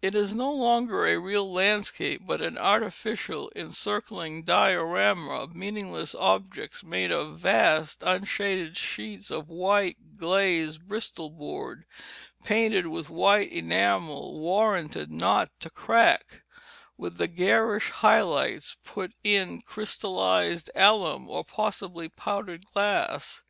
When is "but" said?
2.24-2.40